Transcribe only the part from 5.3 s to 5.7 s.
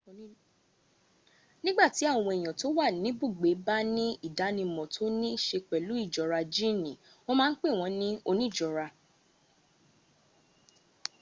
í se